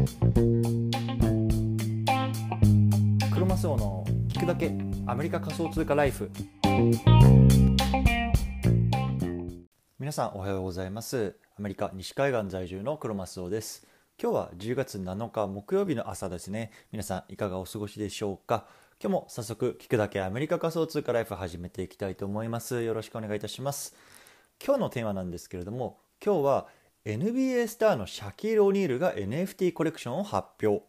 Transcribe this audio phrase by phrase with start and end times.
[0.00, 0.06] ク
[3.38, 4.72] ロマスオの聞くだけ
[5.06, 6.30] アメリカ仮想通貨ライフ。
[9.98, 11.36] 皆さんおはようございます。
[11.58, 13.86] アメリカ西海岸在住のクロマスオです。
[14.18, 16.70] 今日は10月7日木曜日の朝ですね。
[16.92, 18.66] 皆さんいかがお過ごしでしょうか？
[19.02, 22.82] 今日も早速聞くだけアメリカ仮想通貨ライフ始めていきたいと思います。
[22.82, 23.94] よろしくお願いいたします。
[24.64, 26.68] 今日のテーマなんですけれども今日は
[27.06, 30.84] NBA スターのシャキール・オニールが NFT コレクションを発表。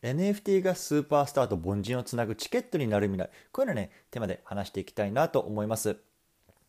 [0.00, 3.28] NFT がスーパースターと凡人をつなぐチケットになる未来。
[3.50, 5.96] こういうのねテーマで話していきたいなと思います。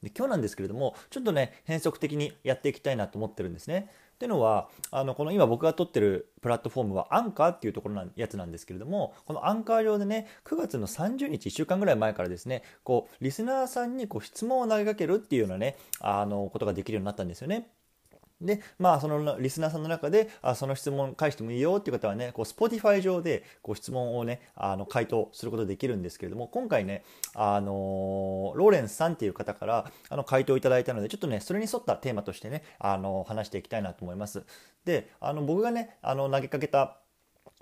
[0.01, 3.91] で今日なんですけれどもちょっとね変則的にやっていきたいなと思ってるんですね。
[4.15, 17.69] っていうのはあのこの今僕が撮ってるプラットフォームはアンカーっていうところのやつなんですけれどもこのアンカー上でね9月の30日1週間ぐらい前からですねこうリスナーさんにこう質問を投げかけるっていうようなねあのことができるようになったんですよね。
[18.43, 34.43] で、まあ、そのリスナーさんの中で、あその質問返してもいいよっていう方はね、こう、Spotify 上で、こう、質問をね、あの、回答することできるんですけれども、今回ね、あのローレンスさんっていう方から、あの、回答いただいたので、ちょっとね、それに沿ったテーマとしてね、あの、話していきたいなと思います。
[34.85, 36.97] で、あの、僕がね、あの、投げかけた、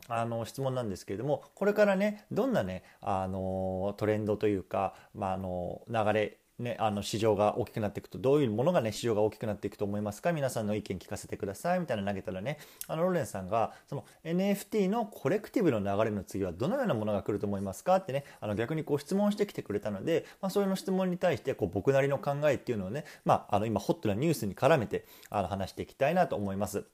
[0.08, 10.32] あの質問なんですけれどもこれからねどんなねあのトレンドというか、まあ、あの流れね、あの市場が大きくなっていくとどういうものがね市場が大きくなっていくと思いますか？
[10.32, 11.80] 皆さんの意見聞かせてください。
[11.80, 17.96] みたいな投げたらねあのローレンさんがその NFT のコレクティブの流れの次はどのようなものが来ると思いますか？
[17.96, 26.86] ってねあの逆にこう質問してきてくれたので、まあ、それの質問に対してこう僕なりの考えっていうのをね、まあ、あの今ホットなニュースに絡めてあの話していきたいなと思います。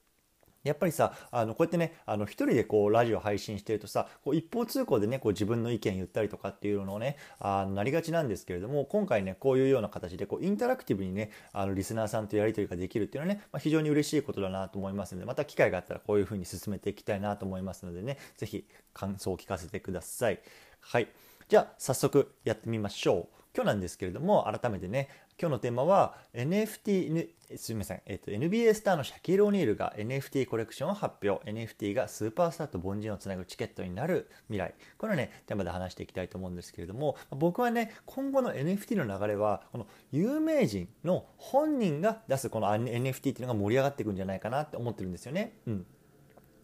[0.63, 20.39] やっぱりさあのこうやってねあの一人でこうラジオ配信してるとさこう一方通行でねこう自分の意見言ったりとかっていうのをねあのなりがちなんですけれども今回ねこういうような形でこうインタラクティブにねあのリスナーさんとやり取りができるっていうのはね、まあ、非常に嬉しいことだなと思いますのでまた機会があったらこういうふうに進めていきたいなと思いますのでね是非感想を聞かせてください。
[20.81, 21.07] はい
[21.47, 23.37] じゃあ早速やってみましょう。
[23.55, 31.49] 今日なんですけれども改めてね今日のテーマは NFT すみません、えっと、NBA スターのシャキール・オニールが NFT コレクションを発表。
[31.49, 34.73] NFT がスーパースターと凡人をつなぐチケットになる未来。
[34.97, 45.53] このねテーマで話していきたいと思うんですけれども僕はね今後の NFT の流れはこの有名人の本人が出すこの NFT っていうのが盛り上がっていくんじゃないかなって思ってるんですよね。
[45.67, 45.85] うん。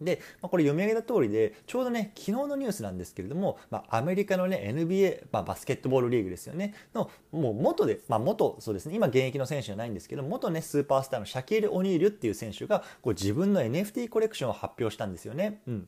[0.04, 15.62] で、まあ、これ読み上げた通りでちょうどね昨日のニュースなんですけれども、まあ、アメリカのね NBA、まあ、バスケットボールリーグですよねのもう元で、まあ、元そうですね今現役の選手じゃないんですけど元ねスーパースターのシャキール・オニールっていう選手がこう自分の NFT コレクションを発表したんですよね。
[15.68, 15.88] うん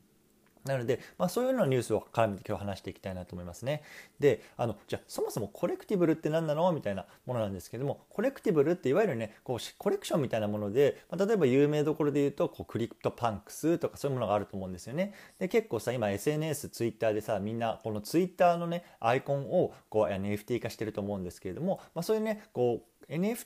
[0.65, 3.83] なので、まあ、そういうようなニュースを絡めて今日話していきたいなと思いますね。
[4.19, 15.13] で、あの、じゃあそもそもコレクティブルって何なのみたいなものなんですけども、コレクティブルっていわゆるね、こうコレクションみたいなもので、まあ、例えば有名どころで言うと、こうクリプトパンクスとかそういうものがあると思うんですよね。
[15.39, 23.45] で、結構さ、今 SNS、ツイッターでさ、みんなこのツイッターのね、アイコンをこう NFT 化してると思うんですけれども、まあ、そういうね、こう NF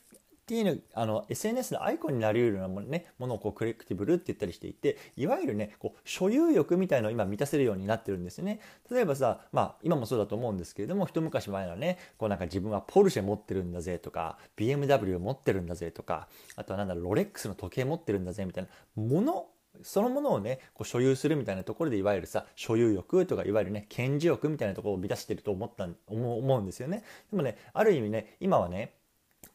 [0.50, 8.60] っていうのあの SNS のアイコンになりうるようなもの,、ね、ものをこうクレクティブルって言ったりしていていわゆるねこう所有欲みたいのを今満たせるようになってるんですよね。
[8.90, 19.46] 例えばさまあ今もそうだと思うんですけれども一昔前はねこうなんか自分はポルシェ持ってるんだぜとか BMW 持ってるんだぜとかあとはなんだろロレックスの時計持ってるんだぜみたいなもの
[19.84, 27.04] そのものをねこう所有するみたいなところでいわゆるさ所有欲とかいわゆるね顕示欲みたいなところを満たしてると思った思うんですよね。
[27.30, 28.94] でもねある意味ね今はね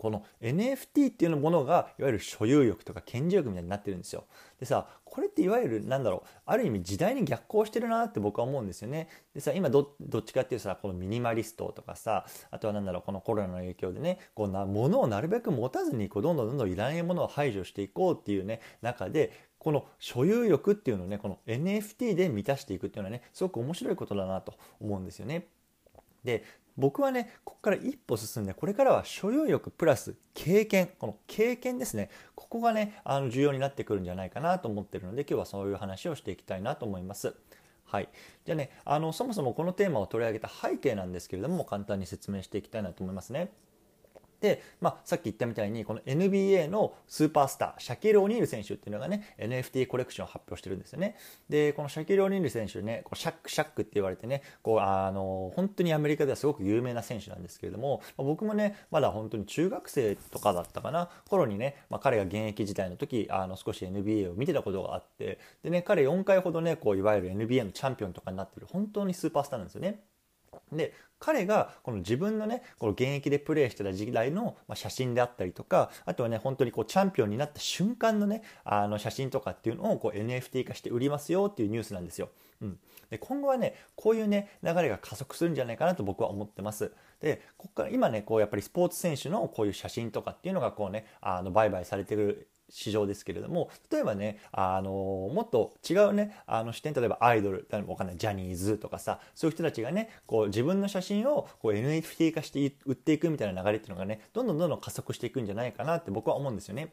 [0.05, 4.25] この NFT っていうものがいわゆる所有欲とか顕示欲みたいになってるんですよ。
[4.61, 9.09] でさこれっていわゆるなんだろうある意味時代に逆行してるなって僕は思うんですよね。
[9.33, 25.47] でさ今どっちかっていうとさこのミニマリストとかさあとは何だろうこのコロナの影響でねこうな物をなるべく持たずにこうどんどんどんどんいらないものを排除していこうっていうね中でこの所有欲っていうのをねこの NFT で満たしていくっていうのはねすごく面白いことだなと思うんですよね。
[26.23, 26.45] で
[26.77, 37.35] 僕はねここから一歩進んでこれからは所有欲プラス経験この経験ですねここがねあの重要になってくるんじゃないかなと思ってるので今日はそういう話をしていきたいなと思います。
[37.85, 38.09] はい、
[38.45, 43.53] じゃあねあのそもそもこのテーマを取り上げた背景なんですけれども簡単に説明していきたいなと思いますね。
[44.45, 51.17] で、まあ、さっき言ったみたいにこの NBA のスーパースターシャキル・オニール選手っていうのがね NFT コレクションを発表してるんですよね
[51.49, 70.03] でこのシャキル・オニール選手ねこうシャックシャックって言われてねこうあの本当にアメリカではすごく有名な選手なんですけれどもま僕もねまだ本当に中学生とかだったかな頃にね、まあ、彼が現役時代の時あの少し NBA を見てたことがあってでね彼4回ほどねこういわゆる NBA のチャンピオンとかになってる本当にスーパースターなんですよね。
[70.73, 82.29] で彼がこの自分のねこの現役でプレーしてた時代の写真であったりとかあとはね本当にこうチャンピオンになった瞬間のねあの写真とかっていうのをこう NFT 化して売りますよっていうニュースなんですよ。
[82.61, 82.79] うん、
[83.11, 86.93] で今後はねこういうね流れが加速するんじゃないかなと僕は思ってます。
[87.21, 106.93] でここから今ねこうやっぱりスポーツ選手のこういう写真とかっていうのがこうねあの売買されてる市場ですけれども例えばねあのもっと違うねあの視点例えばアイドルわかんないジャニーズとかさそういう人たちがねこう自分の写真をこう NFT 化して売っていくみたいな流れっていうのがねどんどんどんどん加速していくんじゃないかなって僕は思うんですよね。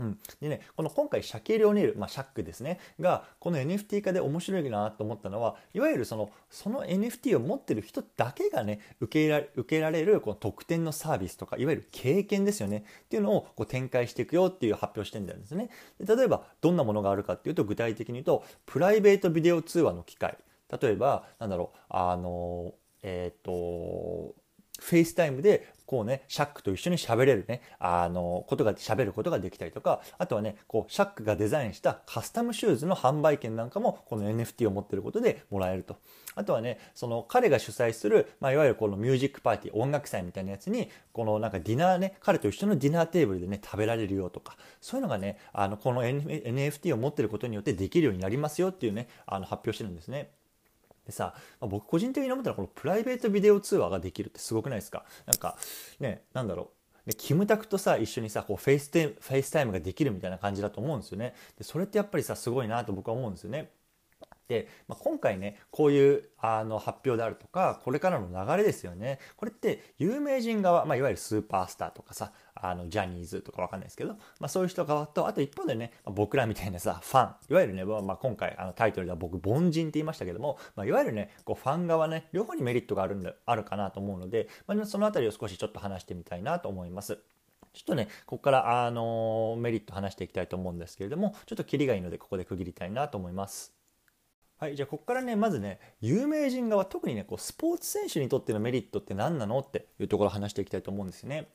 [0.00, 2.78] うん、でねこの今回シャケール・オニール、まあ、シャックですね。
[3.00, 12.84] がこの NFT 化で面白いなと思ったのはいわゆるそのその NFT を持ってる人だけがね受けられ受けられるこの特典のサービスとかいわゆる経験ですよね。
[13.04, 15.70] っていうのをこう展開していくよっていう発表してんですね。
[16.00, 20.36] で例えばどんなものがあるかっていうと具体的に言うとプライベートビデオ通話の機会。
[20.80, 24.34] 例えばなんだろうあのえっ、ー、と
[24.80, 35.96] フェイスタイムでこうね、シャックと一緒に喋れるね、あの、ことが、喋ることができたりとか、あとはね、こう、シャックがデザインしたカスタムシューズの販売権なんかも、この NFT を持ってることでもらえると。
[36.34, 50.32] あとはね、その彼が主催する、まあ、いわゆるこのミュージックパーティー、音楽祭みたいなやつに、このなんかディナーね、彼と一緒のディナーテーブルでね、食べられるよとか、そういうのがね、あの、この NFT を持ってることによってできるようになりますよっていうね、あの、発表してるんですね。
[51.08, 55.04] でさ、まあ、僕個人的に思ったらこのプライベートビデオ通話ができるってすごくないですか？
[55.26, 55.56] なんか
[55.98, 56.70] ねなんだろ
[57.06, 57.08] う。
[57.08, 61.34] でキムタクとさ一緒にさこうフェイステフェイスタイムができるみたいな感じだと思うんですよね。
[61.56, 63.70] でそれってやっぱりさすごいなと僕は思うんですよね、
[64.88, 87.18] まあ、今回ねこういうあの発表であるとかこれからの流れですよねこれって有名人側、まあ、いわゆるスーパースターとかさあのジャニーズとかわかんないですけど、まあ、そういう人側とあと一方でね、まあ、僕らみたいなさファンいわゆるね、まあ、今回あのタイトルでは僕凡人って言いましたけども、まあ、いわゆるねこうファン側ね両方にメリットがあるんだあるかなと思うので、まあ、その辺りを少しちょっと話してみたいなと思います。
[87.74, 93.77] ちょっとね、ここから、あのメリット話していきたいと思うんですけれども、ちょっとキリがいいので、ここで区切りたいなと思います。
[94.58, 99.60] はい、じゃあここからねまずね有名人側特にねこうスポーツ選手にとってのメリットって何なの？
[99.60, 101.46] っていうところを話していきたいと思うんですよね。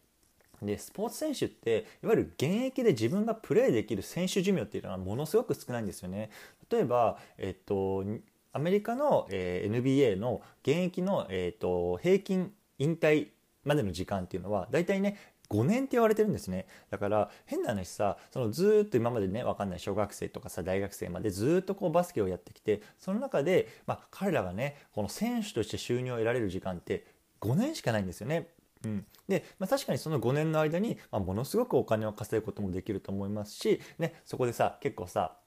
[0.61, 6.29] でスポーツ選手っていわゆる現役で自分がプレーできる選手寿命っていうのはものすごく少ないんですよね。
[6.71, 8.05] 例えば、えっと、
[8.53, 13.27] アメリカの、えー、NBA の現役の、えっと、平均引退
[13.65, 15.17] までの時間っていうのは大体ね
[15.53, 27.05] 5年って言われてるんですねだから変な話さそのずっと今までね分かんない小学生とかさ大学生までずっとこうバスケをやってきてその中で、まあ、彼らがねこの選手として収入を得られる時間って
[27.41, 28.47] 5年しかないんですよね。
[28.85, 35.37] うん、で、まあ、確かにその5年の間に、まあ、ものすごくお金を稼ぐこともできると思いますし、ね、そこでさ結構さ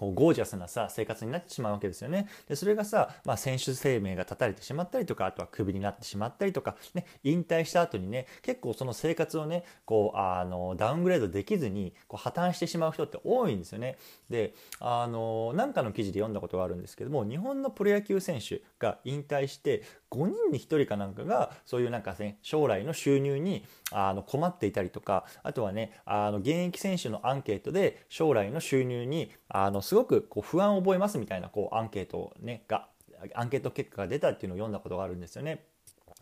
[0.00, 2.26] こうゴージャスなさ生活になってしまうわけですよね。
[2.48, 13.98] でそれがさ、まあ、選手生命が絶たれてしまったりとかあとはクビになってしまったりとか、ね、引退した後にね結構その生活をねこうあのダウングレードできずにこう破綻してしまう人って多いんですよね。
[14.30, 32.88] であのなんかの記事で読んだことがあるんですけども日本のプロ野球選手が引退して5人に1人かなんかがそういうなんかね将来の収入にあの困っていたりとかあとはねあの現役選手のアンケートで将来の収入にあのすごくこう不安を覚えますみたいなこうアンケート、ね、が
[33.34, 35.64] アンケート結果が出たっていうのを読んだことがあるんですよね。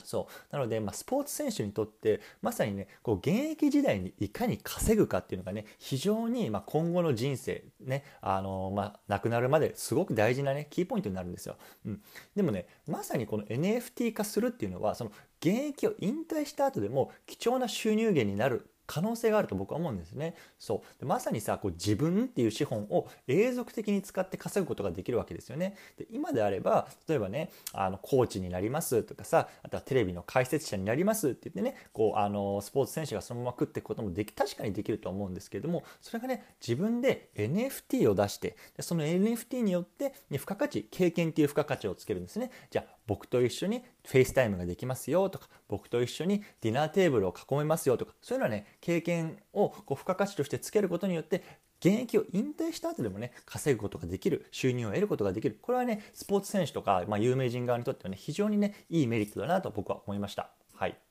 [0.08, 0.56] そう。
[0.56, 12.02] なので、まあ、スポーツ選手にとってまさにねこう現役時代にいかに稼ぐかっていうのがね非常に、ま、今後の人生ねあの、まあ、亡くなるまですごく大事なねキーポイントになるんですよ、うん、
[12.34, 20.34] でもねまさにこの NFT 化するっていうのはその現役を引退した後でも貴重な収入源になる可能性があると僕は思うんですね。
[20.58, 25.76] そうでまさにさこう自分っていう資本を永続的に使って稼ぐことができるわけですよね。
[25.98, 42.50] で今であれば例えばねあのコーチになりますとかさあとはテレビの解説者になりますって言ってねこうあのスポーツ選手がそのまま食っていくこともでき確かにできると思うんですけれどもそれがね自分で NFT を出してでその NFT によって、ね、付加価値経験っていう付加価値をつけるんですね。
[42.70, 51.42] じゃあ僕と一緒にフェイスタイムができますよとか僕と一緒にディナーテーブルを囲めますよとかそういうのはね経験をこう付加価値としてつけることによって
[51.80, 60.50] 現役を引退した後でもね稼ぐことができる収入を得ることができるこれはねスポーツ選手とか、まあ、有名人側にとってはね非常にねいいメリットだなと僕は思いました。
[60.74, 61.07] はい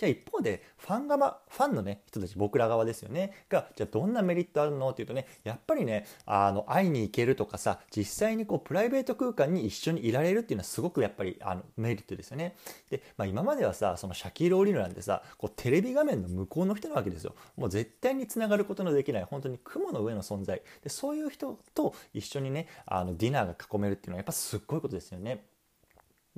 [0.00, 4.88] じゃあ一方でファン側ファンのね人たち僕ら側ですよねがじゃあどんなメリットあるの？
[4.88, 12.56] っていうとねやっぱりねあの会いに行けるとかさ実際にこうプライベート空間に一緒にいられるっていうのはすごくやっぱりあのメリットですよね。
[12.88, 17.34] で、まあ、今まではさそのシャキール・オリルなんてさこうテレビ画面の向こうの人なわけですよ。
[17.58, 20.62] もう絶対につながることのできない本当に雲の上の存在。
[20.82, 25.44] でそういう人と一緒にねあのディナーが囲めるっていうのはやっぱすっごいことですよね。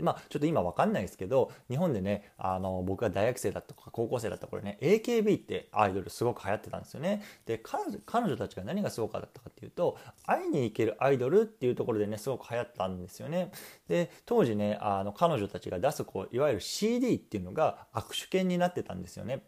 [0.03, 7.23] まあちょっと今わかんないですけど日本でねあの僕が大学生だったとか高校生だった頃ね AKB ってアイドルすごく流行ってたんですよね。
[7.47, 13.53] で彼女たちが何がすごかったかっていうと会いに行けるアイドルっていうところでねすごく流行ったんですよね。
[13.89, 19.45] で当時ねあの彼女たちが出すこういわゆる CD っていうのが握手券になってたんですよね。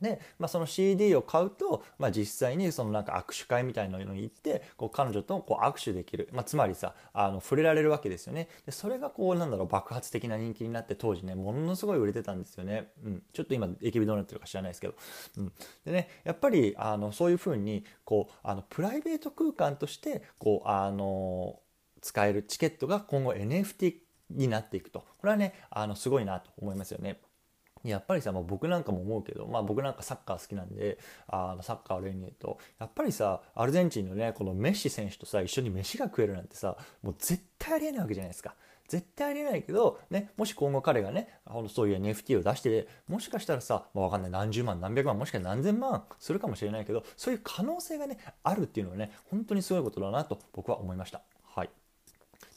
[0.00, 8.48] で、まあ、その CD を買うと、まあ、実際にそのなんか握手会みたいなのに行ってこう彼女とこう握手できる、まあ、つまりさあの触れられるわけですよね。
[8.66, 14.94] でそれがこうなんだろう爆発的な人気になって当時ねものすごい売れてたんですよね、うん、ちょっと今 AKB どうなってるか知らないですけど、
[15.38, 15.52] うん、
[15.84, 21.60] でねやっぱりあのそういうふうにこうあのプライベート空間としてこうあの
[22.00, 23.94] 使えるチケットが今後 NFT
[24.30, 25.00] になっていくと。
[25.18, 27.20] これはねあのすごいなと思いますよね。
[27.84, 38.54] やっぱりさ、まあ、僕なんかも思うけど、まあ、僕なんかサッカー好きなんであサッカーを例に言うとやっぱりさアルゼンチンのねこのメッシ選手とさ一緒に飯が食えるなんてさもう絶対ありえないわけじゃないですか。
[38.88, 41.28] 絶対ありえないけど、ね、もし今後彼がね
[41.68, 51.22] そういう NFT を出してもしかしたらさ、まあ、分かんない何十万何百万もしくは何千万するかもしれないけどそういう可能性がねあるっていうのはね本当にすごいことだなと僕は思いました。
[51.54, 51.70] はい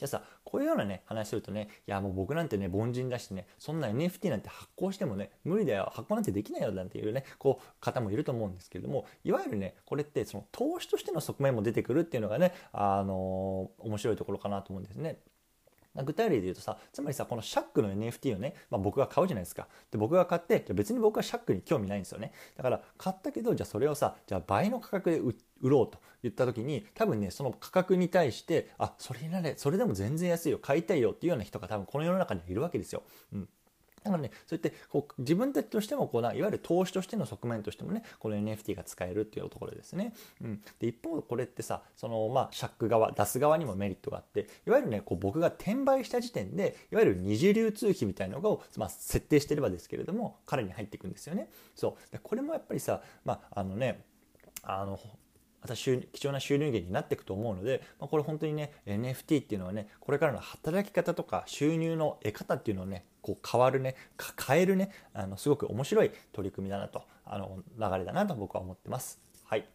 [0.04, 15.18] じゃあさこういうようなね話するとねいやもう僕なんてね凡人だしねそんな NFT なんて発行してもね無理だよ発行なんてできないよなんていうねこう方もいると思うんですけれどもいわゆるねこれってその投資としての側面も出てくるっていうのがねあのー、面白いところかなと思うんですね。
[16.02, 19.68] 具体例で言うとさつまりさこのシャックの NFT をね、まあ、僕が買うじゃないですか。
[19.92, 22.32] で僕が買ってじゃ別に僕はシャックに興味ないんですよね。
[22.58, 33.04] だから買ったけどじゃあそれをさじゃあ倍の価格で売ろうと言った時に多分ねその価格に対してあそれになれそれでも全然安いよ買いたいよっていうような人が多分この世の中にはいるわけですよ。
[33.34, 33.50] うん。
[34.04, 40.14] だからね、そうやってこう自分たちとしてもこうないわゆる投資としての側面としてもね、この NFT が使えるっていうところですね。
[40.42, 51.50] うん、で一方、これってさ、そのまあ、シャック側、出す側にもメリットがあって、いわゆるね、こう僕が転売した時点で、いわゆる二次流通費みたいなのを、まあ、設定してればですけれども、彼に入っていくんですよね。
[51.76, 52.12] そう。
[52.12, 54.04] でこれもやっぱりさ、まあ、あのね、
[54.64, 55.00] あの
[55.64, 63.96] また貴重な収入源になっていくと思うので、まあ、これ本当にね NFT っていうのはねこれからの働き方とか収入の得方っていうのをねこう変わるね
[64.46, 69.22] 変えるねあのすごく面白い取り組みだなとあの流れだなと僕は思ってます。
[69.46, 69.66] はい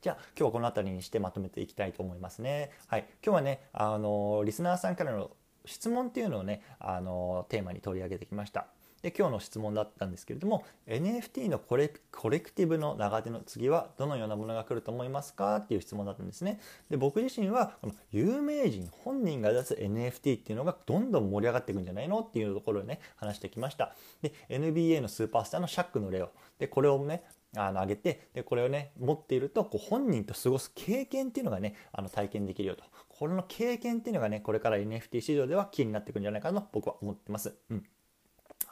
[0.00, 2.72] じゃあ今日はこの辺りにしてまとめていきたいと思いますね。
[2.88, 5.30] はい、今日はねあのリスナーさんからの
[5.64, 8.66] 質問っていうのをねあのテーマに取り上げてきました。
[9.02, 16.60] で今日の質問だったんですけれども NFT のコレコレクティブの長手の次はどのようなものが来ると思いますかっていう質問だったんですね。
[16.90, 23.94] で僕自身はこの有名人本人が出す NFT っていうのがどんどん盛り上がっていくんじゃないのっていうところをね話してきました。
[24.22, 27.22] で NBA のスーパースターのシャックの例をでこれをね
[27.56, 32.84] あの上げてでこれをね持っているとこう本人と過ごす経験っていうのがねあの体験できるよと。
[33.08, 37.54] これの経験っていうのがねこれから NFT 市場ではキーになっていくんじゃないかなと僕は思ってます。
[37.70, 37.84] うん。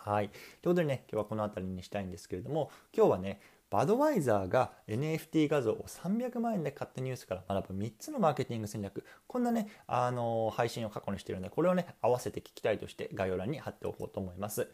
[0.07, 0.29] はい。
[0.29, 9.05] ということでね、今日はこの辺りにしたいんですけれども、今日はね、バドワイザーが NFT 画像を300万円で買ったニュースから学ぶ3つのマーケティング戦略。
[9.27, 14.69] こんなね、あのー、配信を過去にしているので、これをね、合わせて聞きたいとして概要欄に貼っておこうと思います。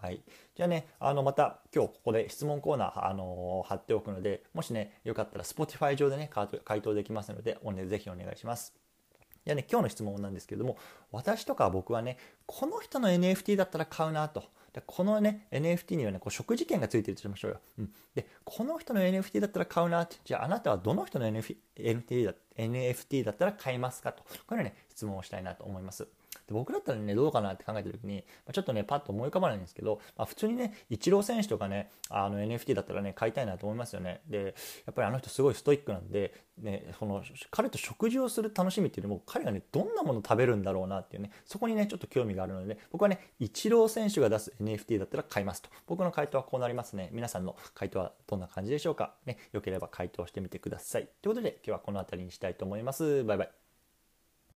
[0.00, 0.22] はい。
[0.54, 8.81] じゃあね、あの、また今日ここで質問コーナー、あのー、貼っておくので、もしね、よかったら Spotify 上でね、回答できますので、ぜひお願いします。
[9.44, 10.76] いやね、今日の質問なんですけれども、
[11.10, 14.44] 私とか僕はね、この人の NFT だったら買うなと。
[14.72, 17.60] でこのね、NFT にはね、こう食事券がついてるとしましょうよ。
[17.80, 20.16] うん、で、この人の NFT だったら買うなって。
[20.24, 24.24] じゃああなたはどの人の NFT だ NFT だったら買いますかと。
[24.46, 26.08] これね、質問をしたいなと思います。
[26.52, 34.20] 僕だったらね、どうかなって考えた時に、まあ、ちょっとね、パッと思い浮かばないんですけど、まあ、普通にね、イチロー選手とかね、あの NFT だったらね、買いたいなと思いますよね。
[34.28, 34.54] で、
[34.86, 45.70] やっぱりあの人すごいストイックなんで、ね、その彼と食事をする楽しみっていうのも、彼がね、どんなもの食べるんだろうなっていうね、そこにね、ちょっと興味があるので、僕はね、イチロー選手が出す NFT だったら買いますと。
[45.86, 47.10] 僕の回答はこうなりますね。
[47.12, 49.14] 皆さんの回答はどんな感じでしょうか。
[49.26, 51.08] ね、よければ回答してみてください。
[51.22, 53.24] ということで、今日はこの辺りにしたいと思います。
[53.24, 53.61] バイバイ。